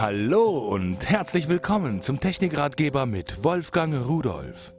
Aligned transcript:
Hallo 0.00 0.58
und 0.58 1.10
herzlich 1.10 1.48
willkommen 1.48 2.02
zum 2.02 2.20
Technikratgeber 2.20 3.04
mit 3.04 3.42
Wolfgang 3.42 4.06
Rudolf. 4.06 4.72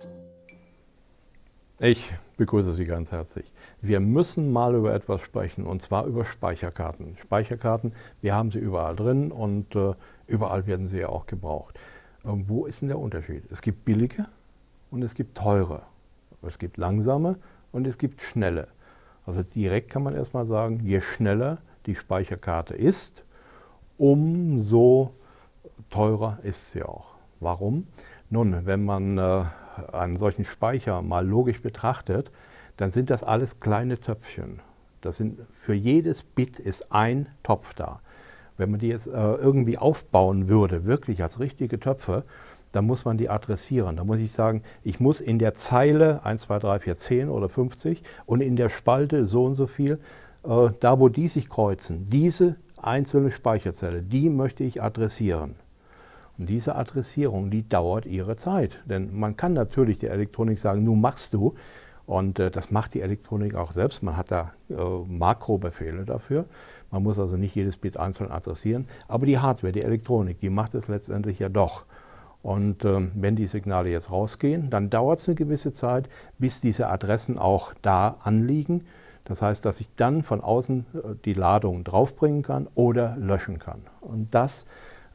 Ich 1.77 2.13
begrüße 2.37 2.73
Sie 2.73 2.85
ganz 2.85 3.11
herzlich. 3.11 3.51
Wir 3.81 3.99
müssen 3.99 4.49
mal 4.53 4.75
über 4.75 4.93
etwas 4.93 5.19
sprechen 5.19 5.65
und 5.65 5.81
zwar 5.81 6.05
über 6.05 6.23
Speicherkarten. 6.23 7.17
Speicherkarten, 7.17 7.91
wir 8.21 8.33
haben 8.33 8.49
sie 8.51 8.59
überall 8.59 8.95
drin 8.95 9.33
und 9.33 9.75
äh, 9.75 9.93
überall 10.27 10.67
werden 10.67 10.87
sie 10.87 10.99
ja 10.99 11.09
auch 11.09 11.25
gebraucht. 11.25 11.77
Äh, 12.23 12.29
wo 12.29 12.65
ist 12.65 12.79
denn 12.79 12.87
der 12.87 12.99
Unterschied? 12.99 13.43
Es 13.51 13.61
gibt 13.61 13.83
billige 13.83 14.25
und 14.89 15.03
es 15.03 15.15
gibt 15.15 15.37
teure. 15.37 15.81
Es 16.43 16.59
gibt 16.59 16.77
langsame 16.77 17.35
und 17.73 17.85
es 17.87 17.97
gibt 17.97 18.21
schnelle. 18.21 18.69
Also 19.25 19.43
direkt 19.43 19.89
kann 19.89 20.03
man 20.03 20.15
erstmal 20.15 20.47
sagen, 20.47 20.79
je 20.85 21.01
schneller 21.01 21.57
die 21.87 21.95
Speicherkarte 21.95 22.73
ist, 22.73 23.25
umso 23.99 25.13
teurer 25.91 26.39
ist 26.41 26.71
sie 26.71 26.81
auch. 26.81 27.15
Warum? 27.39 27.87
Nun, 28.29 28.65
wenn 28.65 28.83
man 28.83 29.17
äh, 29.17 29.43
einen 29.91 30.17
solchen 30.17 30.45
Speicher 30.45 31.01
mal 31.01 31.25
logisch 31.25 31.61
betrachtet, 31.61 32.31
dann 32.77 32.91
sind 32.91 33.09
das 33.09 33.23
alles 33.23 33.59
kleine 33.59 33.99
Töpfchen. 33.99 34.61
Das 35.01 35.17
sind, 35.17 35.39
für 35.61 35.73
jedes 35.73 36.23
Bit 36.23 36.59
ist 36.59 36.91
ein 36.91 37.27
Topf 37.43 37.73
da. 37.73 38.01
Wenn 38.57 38.71
man 38.71 38.79
die 38.79 38.87
jetzt 38.87 39.07
äh, 39.07 39.11
irgendwie 39.11 39.77
aufbauen 39.77 40.49
würde, 40.49 40.85
wirklich 40.85 41.21
als 41.23 41.39
richtige 41.39 41.79
Töpfe, 41.79 42.23
dann 42.71 42.85
muss 42.85 43.05
man 43.05 43.17
die 43.17 43.29
adressieren. 43.29 43.95
Da 43.95 44.03
muss 44.03 44.19
ich 44.19 44.31
sagen, 44.31 44.63
ich 44.83 44.99
muss 44.99 45.21
in 45.21 45.39
der 45.39 45.53
Zeile 45.53 46.23
1, 46.23 46.43
2, 46.43 46.59
3, 46.59 46.79
4, 46.79 46.95
10 46.95 47.29
oder 47.29 47.49
50 47.49 48.03
und 48.25 48.41
in 48.41 48.55
der 48.55 48.69
Spalte 48.69 49.25
so 49.25 49.45
und 49.45 49.55
so 49.55 49.67
viel, 49.67 49.99
äh, 50.43 50.69
da 50.79 50.99
wo 50.99 51.09
die 51.09 51.27
sich 51.27 51.49
kreuzen, 51.49 52.09
diese 52.09 52.55
einzelne 52.83 53.31
Speicherzelle, 53.31 54.01
die 54.01 54.29
möchte 54.29 54.63
ich 54.63 54.81
adressieren. 54.81 55.55
Und 56.37 56.47
diese 56.47 56.75
Adressierung, 56.75 57.51
die 57.51 57.67
dauert 57.67 58.05
ihre 58.05 58.37
Zeit. 58.37 58.79
Denn 58.85 59.17
man 59.17 59.35
kann 59.35 59.53
natürlich 59.53 59.99
der 59.99 60.11
Elektronik 60.11 60.59
sagen, 60.59 60.83
nun 60.83 61.01
machst 61.01 61.33
du. 61.33 61.55
Und 62.05 62.39
äh, 62.39 62.49
das 62.49 62.71
macht 62.71 62.93
die 62.93 63.01
Elektronik 63.01 63.55
auch 63.55 63.73
selbst. 63.73 64.01
Man 64.01 64.17
hat 64.17 64.31
da 64.31 64.53
äh, 64.69 64.73
Makrobefehle 64.73 66.05
dafür. 66.05 66.45
Man 66.91 67.03
muss 67.03 67.19
also 67.19 67.37
nicht 67.37 67.55
jedes 67.55 67.77
Bit 67.77 67.97
einzeln 67.97 68.31
adressieren. 68.31 68.87
Aber 69.07 69.25
die 69.25 69.37
Hardware, 69.37 69.73
die 69.73 69.83
Elektronik, 69.83 70.39
die 70.39 70.49
macht 70.49 70.73
es 70.73 70.87
letztendlich 70.87 71.39
ja 71.39 71.49
doch. 71.49 71.85
Und 72.41 72.85
äh, 72.85 73.09
wenn 73.15 73.35
die 73.35 73.47
Signale 73.47 73.89
jetzt 73.89 74.09
rausgehen, 74.09 74.69
dann 74.69 74.89
dauert 74.89 75.19
es 75.19 75.27
eine 75.27 75.35
gewisse 75.35 75.73
Zeit, 75.73 76.09
bis 76.37 76.61
diese 76.61 76.87
Adressen 76.87 77.37
auch 77.37 77.73
da 77.81 78.17
anliegen. 78.23 78.85
Das 79.25 79.41
heißt, 79.41 79.63
dass 79.63 79.79
ich 79.79 79.89
dann 79.95 80.23
von 80.23 80.41
außen 80.41 80.85
äh, 80.93 80.97
die 81.25 81.33
Ladung 81.33 81.83
draufbringen 81.83 82.41
kann 82.41 82.67
oder 82.75 83.15
löschen 83.17 83.59
kann. 83.59 83.81
Und 84.01 84.33
das, 84.33 84.65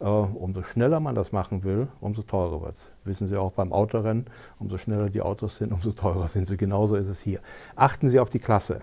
äh, 0.01 0.05
umso 0.05 0.63
schneller 0.63 1.01
man 1.01 1.15
das 1.15 1.33
machen 1.33 1.65
will, 1.65 1.89
umso 2.01 2.23
teurer 2.23 2.63
wird 2.63 2.77
es. 2.77 2.87
Wissen 3.05 3.29
Sie 3.29 3.37
auch 3.37 3.53
beim 3.53 3.73
Autorennen, 3.73 4.27
umso 4.59 4.79
schneller 4.79 5.11
die 5.11 5.23
Autos 5.23 5.57
sind, 5.57 5.73
umso 5.73 5.93
teurer 5.93 6.29
sind 6.29 6.47
sie. 6.47 6.57
Genauso 6.57 6.97
ist 6.97 7.09
es 7.09 7.21
hier. 7.21 7.41
Achten 7.77 8.09
Sie 8.09 8.21
auf 8.21 8.31
die 8.31 8.39
Klasse. 8.39 8.83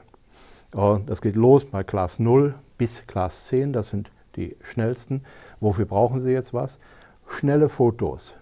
Äh, 0.75 0.99
das 1.05 1.21
geht 1.21 1.35
los 1.35 1.65
bei 1.65 1.83
Class 1.83 2.19
0 2.19 2.55
bis 2.77 3.05
Class 3.07 3.47
10, 3.47 3.73
das 3.73 3.89
sind 3.89 4.11
die 4.35 4.57
schnellsten. 4.63 5.23
Wofür 5.59 5.85
brauchen 5.85 6.21
Sie 6.21 6.31
jetzt 6.31 6.53
was? 6.53 6.79
Schnelle 7.27 7.69
Fotos, 7.69 8.33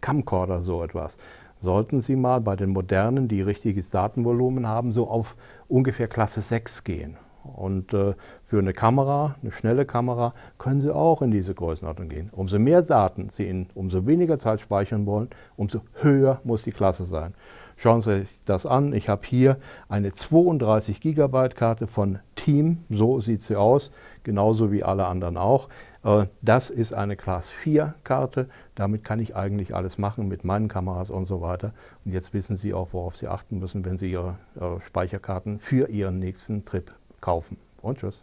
Camcorder, 0.00 0.62
so 0.62 0.82
etwas 0.82 1.16
sollten 1.62 2.02
Sie 2.02 2.16
mal 2.16 2.40
bei 2.40 2.56
den 2.56 2.70
modernen, 2.70 3.28
die 3.28 3.40
richtiges 3.40 3.88
Datenvolumen 3.88 4.66
haben, 4.66 4.92
so 4.92 5.08
auf 5.08 5.36
ungefähr 5.68 6.08
Klasse 6.08 6.40
6 6.40 6.84
gehen. 6.84 7.16
Und 7.44 7.92
äh, 7.92 8.14
für 8.44 8.58
eine 8.58 8.72
Kamera, 8.72 9.36
eine 9.42 9.50
schnelle 9.50 9.84
Kamera, 9.84 10.34
können 10.58 10.80
Sie 10.80 10.94
auch 10.94 11.22
in 11.22 11.30
diese 11.30 11.54
Größenordnung 11.54 12.08
gehen. 12.08 12.30
Umso 12.32 12.58
mehr 12.58 12.82
Daten 12.82 13.30
Sie 13.32 13.46
in 13.48 13.66
umso 13.74 14.06
weniger 14.06 14.38
Zeit 14.38 14.60
speichern 14.60 15.06
wollen, 15.06 15.28
umso 15.56 15.80
höher 15.94 16.40
muss 16.44 16.62
die 16.62 16.72
Klasse 16.72 17.06
sein. 17.06 17.34
Schauen 17.82 18.00
Sie 18.00 18.20
sich 18.20 18.28
das 18.44 18.64
an. 18.64 18.92
Ich 18.92 19.08
habe 19.08 19.26
hier 19.26 19.56
eine 19.88 20.12
32 20.12 21.00
GB 21.00 21.48
Karte 21.48 21.88
von 21.88 22.20
Team. 22.36 22.84
So 22.88 23.18
sieht 23.18 23.42
sie 23.42 23.56
aus, 23.56 23.90
genauso 24.22 24.70
wie 24.70 24.84
alle 24.84 25.06
anderen 25.06 25.36
auch. 25.36 25.68
Äh, 26.04 26.26
das 26.42 26.70
ist 26.70 26.94
eine 26.94 27.16
Class 27.16 27.50
4 27.50 27.96
Karte. 28.04 28.48
Damit 28.76 29.02
kann 29.02 29.18
ich 29.18 29.34
eigentlich 29.34 29.74
alles 29.74 29.98
machen 29.98 30.28
mit 30.28 30.44
meinen 30.44 30.68
Kameras 30.68 31.10
und 31.10 31.26
so 31.26 31.40
weiter. 31.40 31.72
Und 32.04 32.12
jetzt 32.12 32.32
wissen 32.32 32.56
Sie 32.56 32.72
auch, 32.72 32.92
worauf 32.92 33.16
Sie 33.16 33.26
achten 33.26 33.58
müssen, 33.58 33.84
wenn 33.84 33.98
Sie 33.98 34.12
Ihre 34.12 34.36
Speicherkarten 34.86 35.58
für 35.58 35.88
Ihren 35.88 36.20
nächsten 36.20 36.64
Trip 36.64 36.92
kaufen. 37.20 37.56
Und 37.80 37.98
tschüss. 37.98 38.22